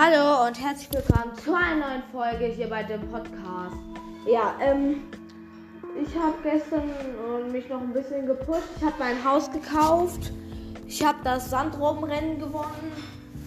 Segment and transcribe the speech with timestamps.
[0.00, 3.74] Hallo und herzlich willkommen zu einer neuen Folge hier bei dem Podcast.
[4.30, 5.02] Ja, ähm,
[6.00, 8.68] ich habe gestern äh, mich noch ein bisschen gepusht.
[8.76, 10.30] Ich habe mein Haus gekauft.
[10.86, 12.92] Ich habe das Sandrobenrennen gewonnen.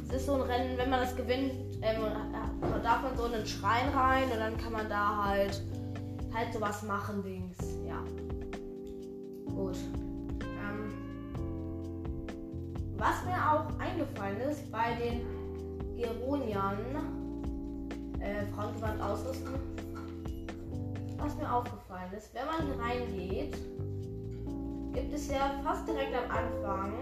[0.10, 1.54] Es ist so ein Rennen, wenn man das gewinnt,
[1.84, 5.64] ähm, äh, darf man so in einen Schrein rein und dann kann man da halt
[6.34, 7.56] halt sowas machen, Dings.
[7.88, 8.04] Ja.
[9.56, 9.78] Gut.
[10.42, 10.92] Ähm,
[12.98, 15.41] was mir auch eingefallen ist bei den
[16.02, 16.78] Geronian
[18.20, 19.54] äh, Frauengewand ausrüsten.
[21.18, 23.56] Was mir aufgefallen ist, wenn man reingeht,
[24.94, 26.94] gibt es ja fast direkt am Anfang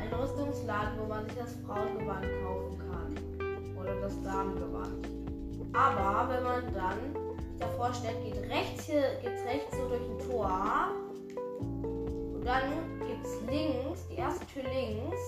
[0.00, 3.76] einen Rüstungsladen, wo man sich das Frauengewand kaufen kann.
[3.76, 5.08] Oder das Damengewand.
[5.72, 6.98] Aber wenn man dann
[7.58, 10.88] davor steht, geht rechts hier, geht's rechts so durch ein Tor.
[11.82, 15.18] Und dann gibt es links, die erste Tür links,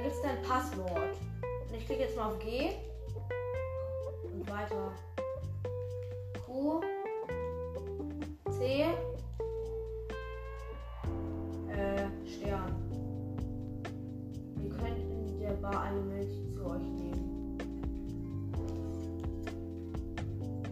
[0.00, 1.16] dann gibt es dein Passwort.
[1.68, 2.70] Und ich klicke jetzt mal auf G.
[4.24, 4.92] Und weiter.
[6.46, 6.80] Q.
[8.50, 8.86] C.
[11.68, 12.74] Äh, Stern.
[14.62, 17.58] Ihr könnt in der Bar eine Milch zu euch nehmen.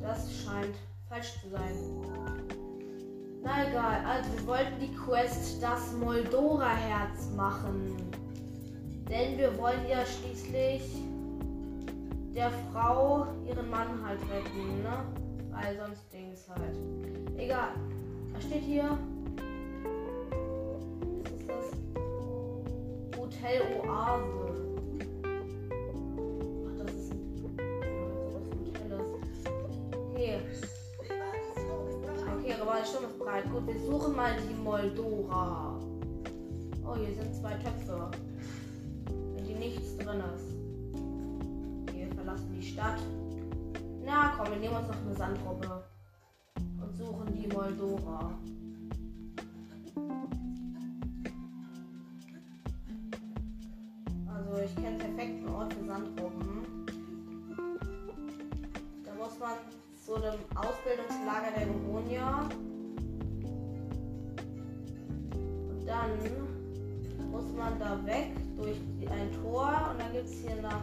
[0.02, 0.74] Das scheint
[1.08, 1.74] falsch zu sein.
[3.42, 8.07] Na egal, also wir wollten die Quest das Moldora-Herz machen.
[9.08, 10.82] Denn wir wollen ja schließlich
[12.34, 15.04] der Frau ihren Mann halt retten, ne?
[15.50, 16.76] Weil sonst Dings halt.
[17.38, 17.70] Egal.
[18.32, 18.98] Was steht hier?
[21.22, 21.72] Was ist das?
[23.18, 24.78] Hotel Oase.
[26.66, 29.00] Ach, das ist ein Hotel.
[30.12, 30.38] Okay.
[32.38, 33.50] Okay, aber die Stimme ist breit.
[33.50, 35.80] Gut, wir suchen mal die Moldora.
[36.86, 38.10] Oh, hier sind zwei Töpfe
[45.28, 45.84] Sandrobbe
[46.56, 48.32] und suchen die Moldora.
[54.26, 56.86] Also ich kenne perfekten Ort für Sandrobben.
[59.04, 59.52] Da muss man
[60.02, 62.48] zu dem Ausbildungslager der Goronier.
[65.68, 68.78] Und dann muss man da weg durch
[69.10, 70.80] ein Tor und dann gibt es hier nach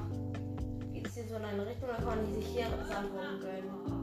[0.94, 3.95] geht es hier so in eine Richtung, dann kann man sich hier Sandbogen gönnen.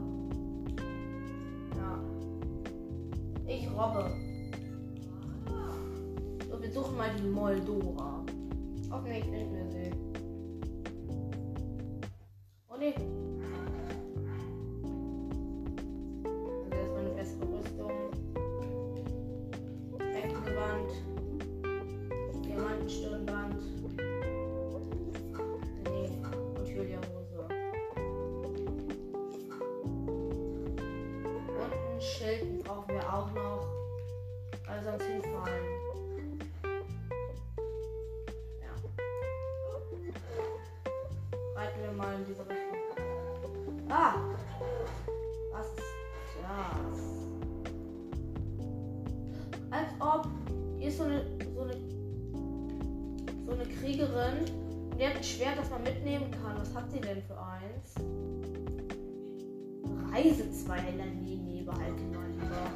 [3.75, 4.11] Robbe.
[6.49, 8.23] So, wir suchen mal die Moldora.
[8.91, 10.12] Hoffentlich finden wir sie.
[55.33, 56.59] Schwert, das man mitnehmen kann.
[56.59, 57.95] Was hat sie denn für eins?
[60.11, 62.69] Reisezweiler, nee, nee, behalte mal lieber.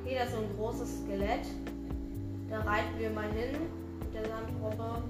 [0.00, 1.46] Okay, das ist so ein großes Skelett.
[2.48, 3.60] Da reiten wir mal hin
[4.00, 5.02] mit der Sandrobbe.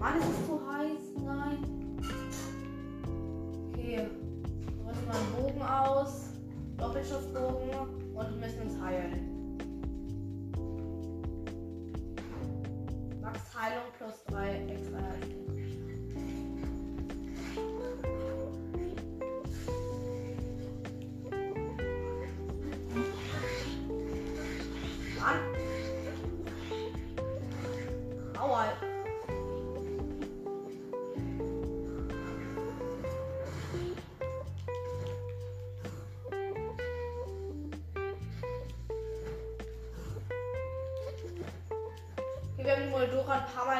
[0.00, 0.02] Äh.
[0.02, 0.49] Mann,
[43.30, 43.79] wir haben die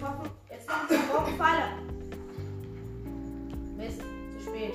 [0.00, 0.30] getroffen.
[0.50, 1.64] Jetzt kommt der Bombenpfeile.
[3.76, 4.74] Mist, zu spät.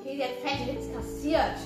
[0.00, 1.65] Okay, hat fette Hits kassiert.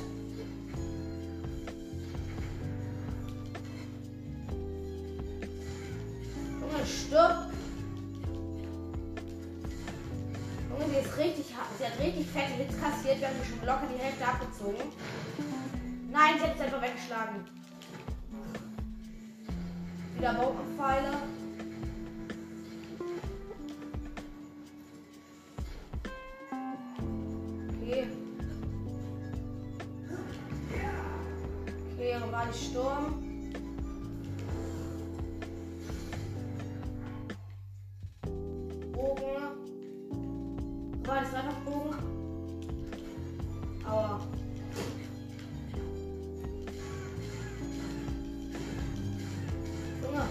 [50.10, 50.26] Junge,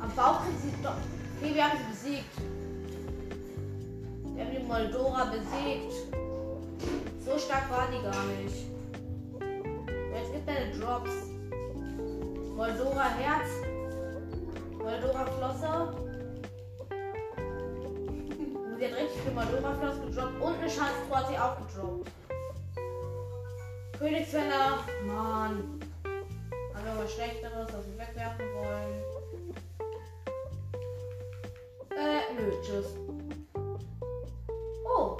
[0.00, 0.96] am Bauch kriegt sie doch.
[1.40, 2.36] Okay, wir haben sie besiegt.
[4.34, 5.94] Wir haben die Moldora besiegt.
[7.24, 8.66] So stark war die gar nicht.
[10.14, 11.10] Jetzt gibt deine Drops.
[12.54, 13.48] Moldora Herz.
[14.72, 15.94] Moldora Flosse.
[18.78, 20.40] Sie hat richtig viel Moldora Flosse gedroppt.
[20.42, 22.10] Und eine Schanztruhe hat sie auch gedroppt.
[23.98, 24.84] Königswender.
[25.06, 25.80] Mann.
[26.74, 29.13] Haben wir was Schlechteres, was wir wegwerfen wollen.
[32.62, 32.94] Tschüss.
[34.86, 35.16] Oh.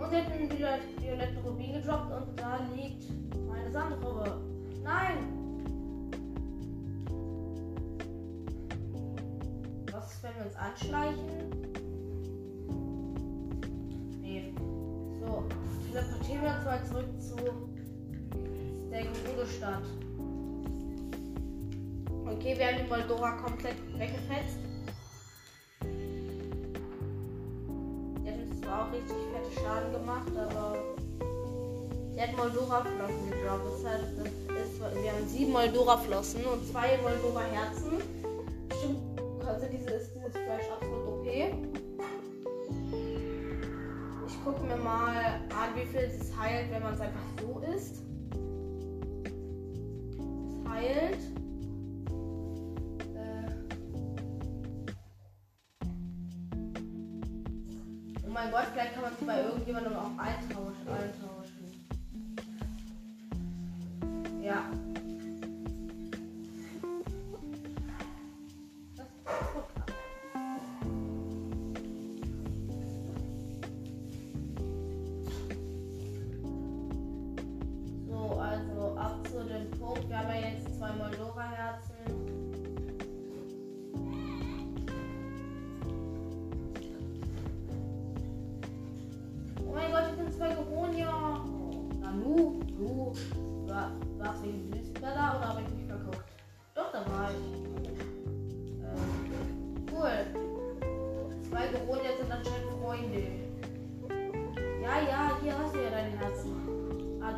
[0.00, 3.04] Und sie hat einen viole- violetten Rubin gedroppt und da liegt
[3.46, 4.40] meine Sandrobbe.
[4.82, 5.34] Nein!
[9.92, 11.26] Was ist, wenn wir uns anschleichen?
[14.22, 14.52] Nee.
[15.20, 15.44] So,
[15.92, 17.36] teleportieren wir uns mal zurück zu
[18.90, 19.82] der Gerudo-Stadt.
[22.26, 24.58] Okay, wir haben die Moldora komplett weggefetzt.
[28.98, 30.76] Richtig fette Schaden gemacht, aber
[32.14, 33.66] die hat Moldora-Flossen gedroppt.
[33.66, 38.02] Das heißt, das ist, wir haben sieben Moldora-Flossen und zwei Moldora-Herzen.
[38.78, 41.26] Stimmt, also diese, ist dieses Fleisch absolut OP.
[44.26, 48.02] Ich gucke mir mal an, wie viel es heilt, wenn man es einfach so isst.
[50.64, 51.37] Es heilt.
[58.38, 60.86] Mein Gott, vielleicht kann man es bei irgendjemandem auch eintauschen.
[60.86, 61.27] eintauschen.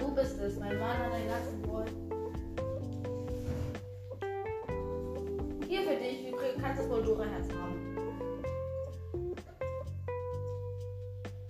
[0.00, 0.58] Du bist es.
[0.58, 1.84] Mein Mann hat ein Herzen voll.
[5.68, 6.30] Hier für dich.
[6.30, 7.96] Du kannst das Moldora-Herz haben.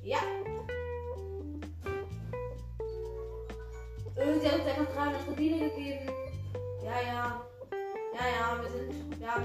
[0.02, 0.18] Ja.
[4.14, 6.10] Sie hat uns einfach 300 Rubine gegeben.
[6.84, 7.44] Ja, ja.
[8.12, 9.36] Ja, ja, wir sind, ja,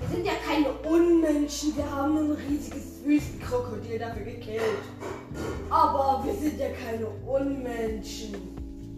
[0.00, 1.76] wir sind ja keine Unmenschen.
[1.76, 4.62] Wir haben ein riesiges Wüstenkrokodil dafür gekillt.
[5.70, 7.83] Aber wir sind ja keine Unmenschen.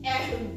[0.02, 0.55] Ähm,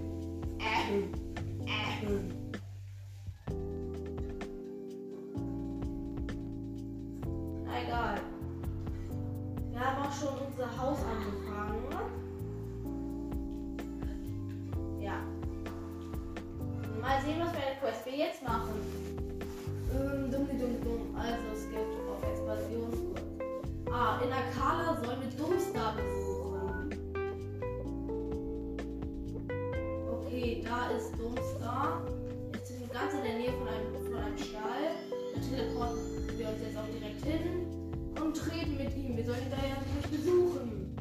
[38.90, 39.18] mit ihm.
[39.18, 40.96] Wir sollen ihn da ja nicht besuchen.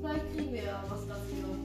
[0.00, 1.55] Vielleicht kriegen wir ja was dafür.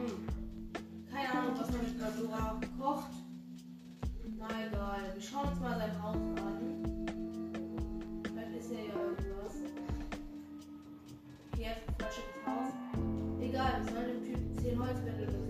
[0.00, 0.26] Hm.
[1.12, 3.12] Keine Ahnung, was man mit Gazora kocht.
[4.38, 7.06] Na egal, wir schauen uns mal sein Haus an.
[8.24, 9.56] Vielleicht ist er ja irgendwas.
[11.56, 12.72] Hier, falsches Haus.
[13.42, 15.49] Egal, wir sollen dem Typen 10 Holzbälle lösen.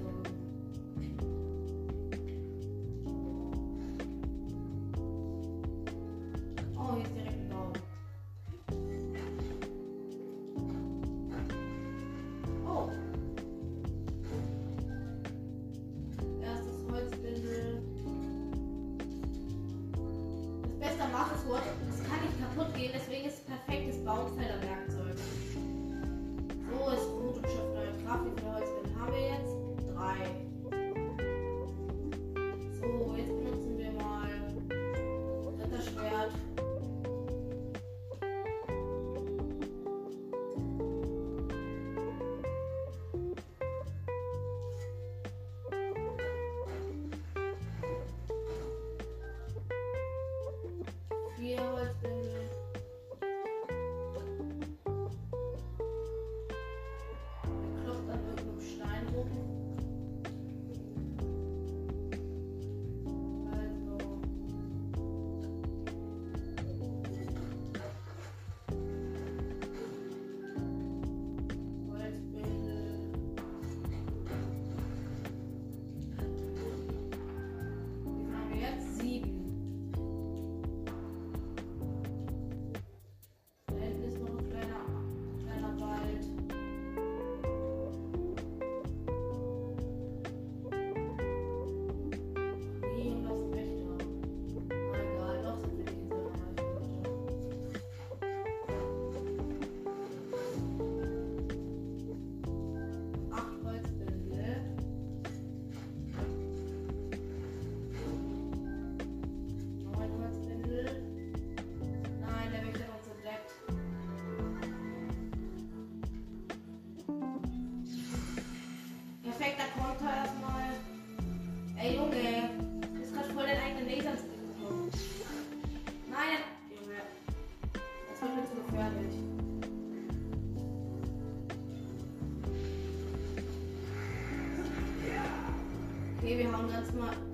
[136.81, 137.30] that's not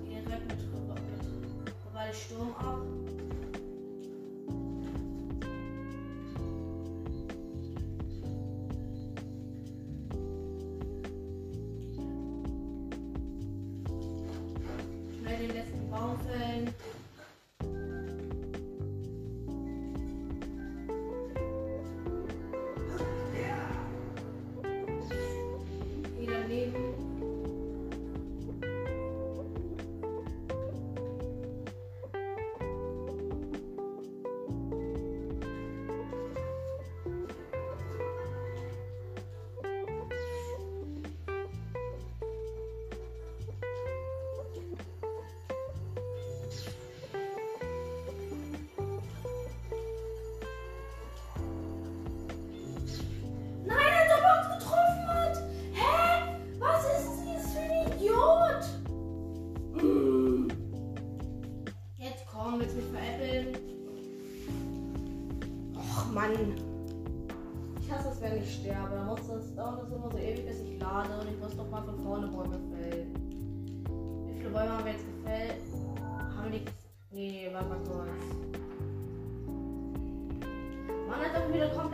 [62.49, 63.57] Komm, willst du mich veräppeln?
[65.75, 66.31] Och Mann.
[67.81, 68.95] Ich hasse es, wenn ich sterbe.
[68.95, 71.69] Da muss das dauert das immer so ewig, bis ich lade und ich muss doch
[71.69, 73.13] mal von vorne Bäume fällen.
[74.27, 75.61] Wie viele Bäume haben wir jetzt gefällt?
[76.37, 76.63] Haben die.
[77.11, 78.07] Nee, warte mal kurz.
[81.09, 81.86] Mann, ob wir wieder komplett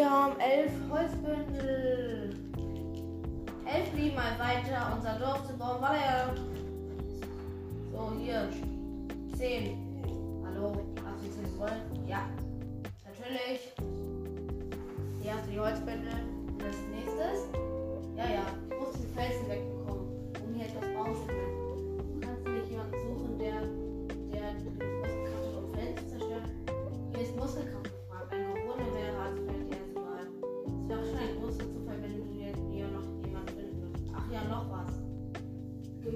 [0.00, 2.34] wir haben elf Holzbündel.
[3.66, 5.76] Helft mir mal weiter, unser Dorf zu bauen.
[5.82, 6.34] Warte ja.
[7.92, 8.48] So, hier.
[9.36, 9.76] Zehn.
[10.46, 10.72] Hallo,
[11.04, 11.76] hast du es voll?
[12.08, 12.30] Ja.
[13.04, 13.74] Natürlich.
[15.20, 16.14] Hier hast du die Holzbündel.
[16.48, 17.50] Und als nächstes.
[18.16, 18.46] Ja, ja.
[18.70, 20.08] Ich muss den Felsen wegbekommen,
[20.42, 20.86] um hier etwas
[21.26, 22.14] können.
[22.14, 23.60] Du kannst nicht jemanden suchen, der,
[24.32, 26.50] der Muskelkraft hat, um Felsen zu zerstören.
[27.12, 27.79] Hier ist Muskelkraft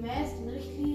[0.05, 0.94] Gemäß den Richtlinien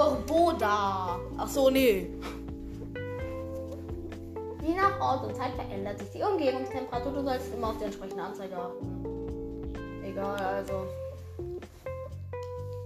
[0.00, 1.20] Burboda.
[1.36, 2.08] Ach so, nee.
[4.62, 7.12] Je nach Ort und Zeit verändert sich die Umgebungstemperatur.
[7.12, 9.74] Du sollst immer auf die entsprechende Anzeige achten.
[10.02, 10.86] Egal, also.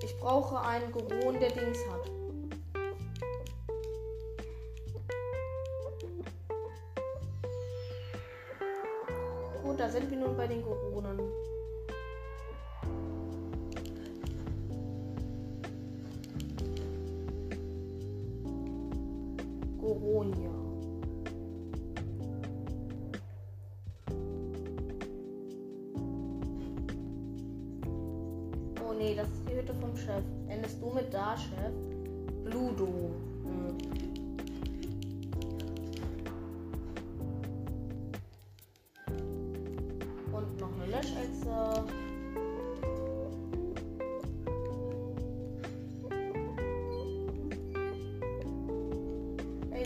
[0.02, 2.10] Ich brauche einen Goron, der Dings hat.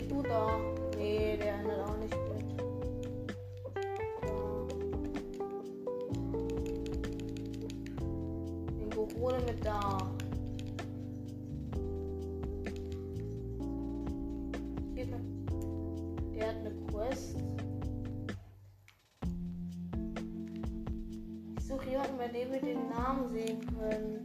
[0.09, 0.59] du da?
[0.97, 2.59] Nee, der ändert auch nicht mit.
[8.79, 9.97] Den Gorone mit da.
[16.35, 17.35] Der hat eine Quest.
[21.57, 24.18] Ich suche jemanden, bei dem wir den Namen sehen können.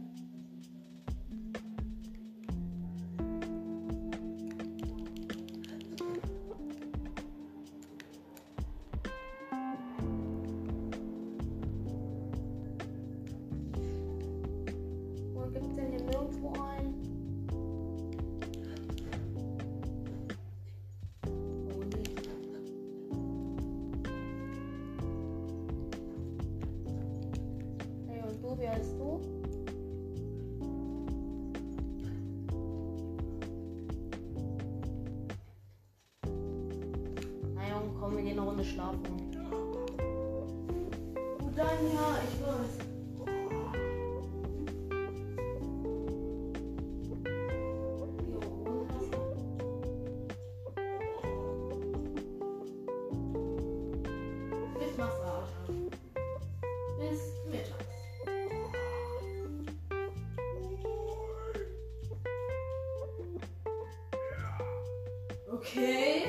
[65.75, 66.23] Okay.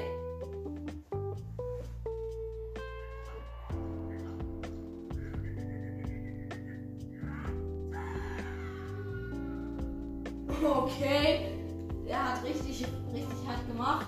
[10.65, 11.53] Okay.
[12.09, 14.06] Der hat richtig, richtig hart gemacht.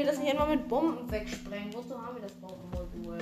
[0.00, 1.74] Wir das nicht einmal mit Bomben wegsprengen?
[1.74, 3.18] Wozu haben wir das Bombenmodul?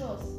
[0.00, 0.31] Mit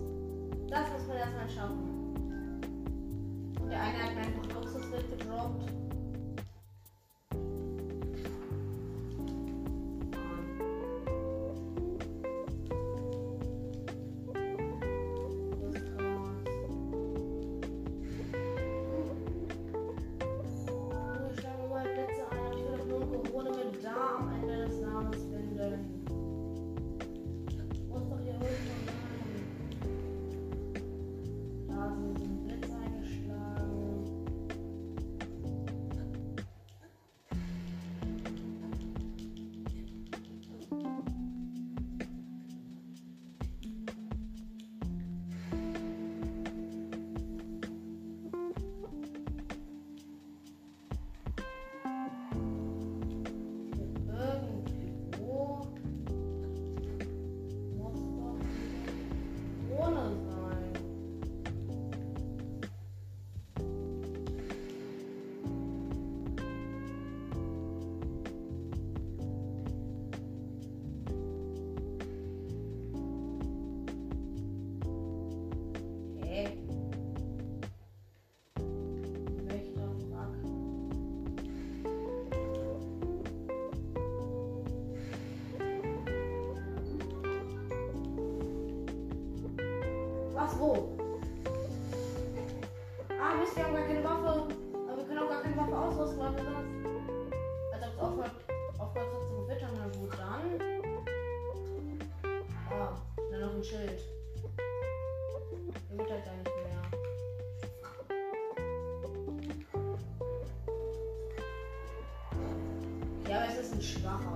[113.84, 114.33] schwacher.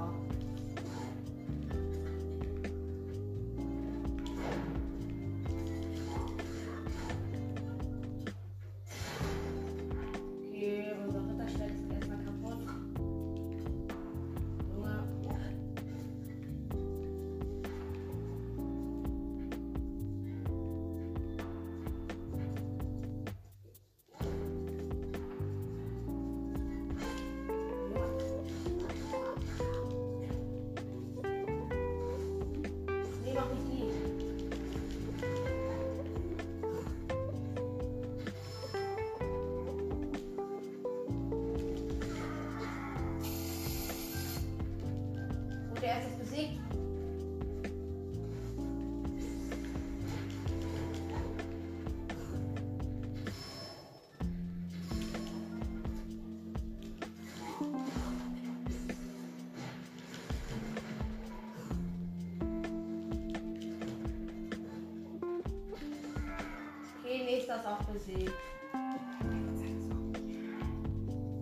[67.97, 68.33] Besiegt.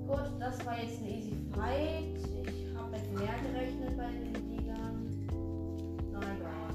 [0.07, 2.15] Gut, das war jetzt ein easy fight.
[2.47, 4.97] Ich habe mit mehr gerechnet bei den Ligern.
[6.11, 6.69] Nein, ja.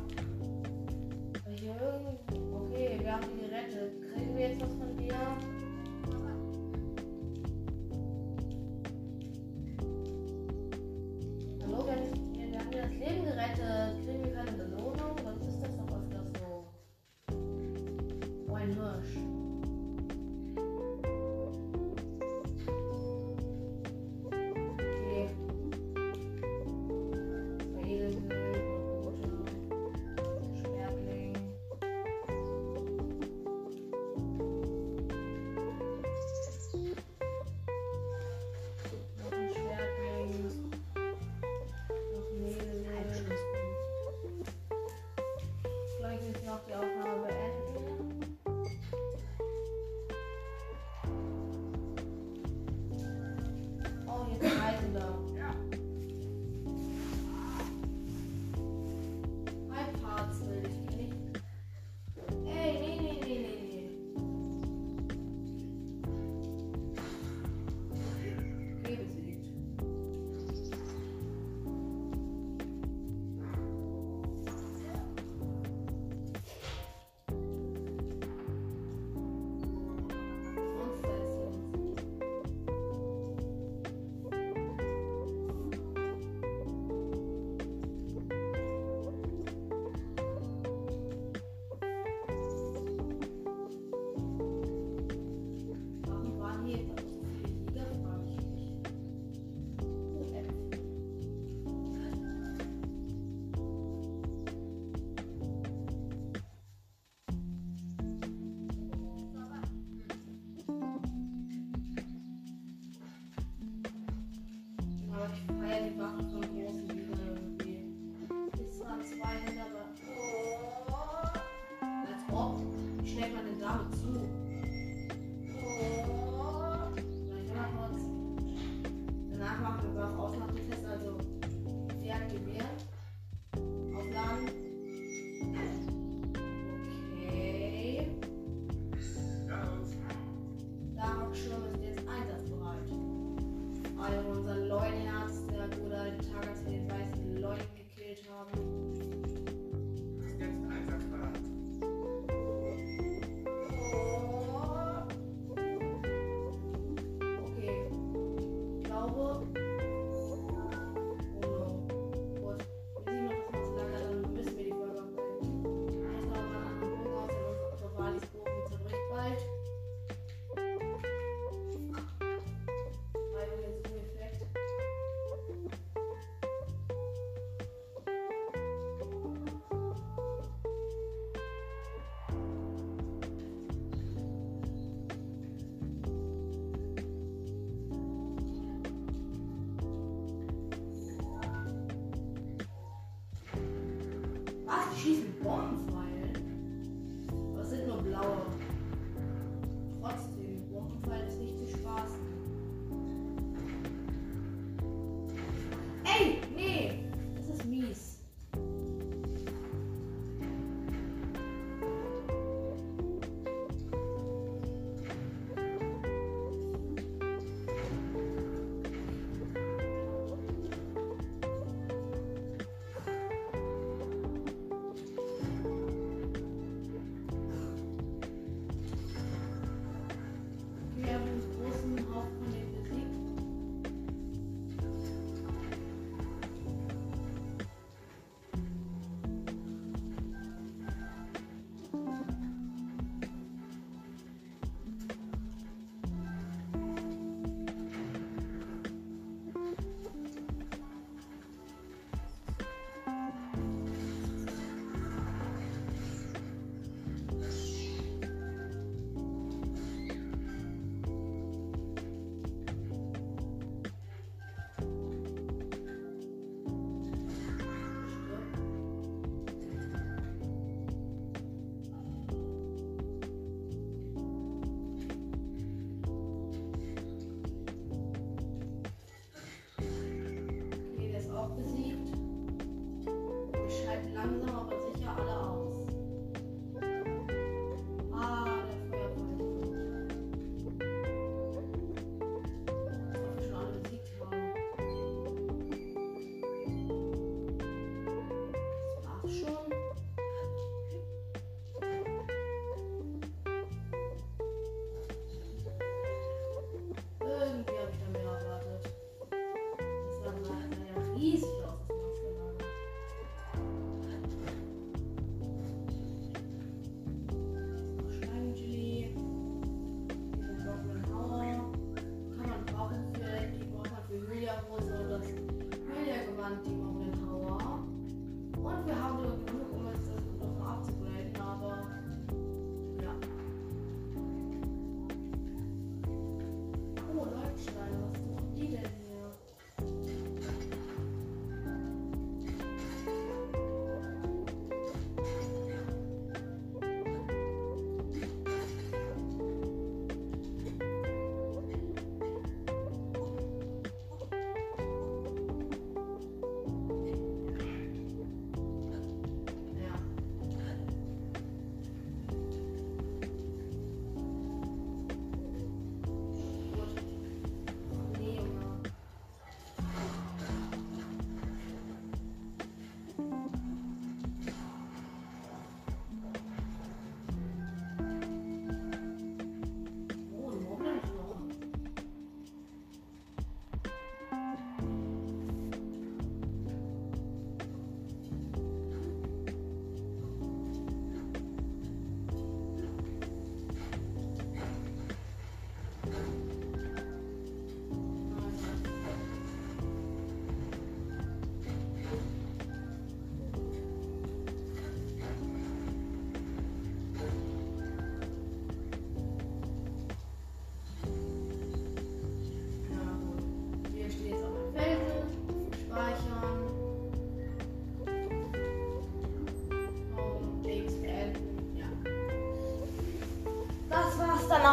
[2.52, 3.92] Okay, wir haben die gerettet.
[4.12, 4.89] Kriegen wir jetzt was von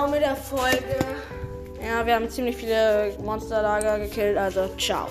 [0.08, 0.98] mit der Folge.
[1.82, 5.08] Ja, wir haben ziemlich viele Monsterlager gekillt, also ciao.